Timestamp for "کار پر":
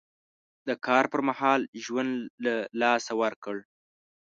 0.85-1.21